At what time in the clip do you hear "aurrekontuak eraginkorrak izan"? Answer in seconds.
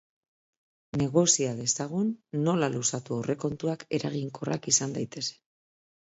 3.19-4.99